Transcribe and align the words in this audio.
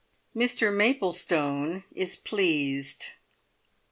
MR 0.35 0.75
MAPLESTONE 0.75 1.83
IS 1.93 2.15
PLEASED. 2.15 3.09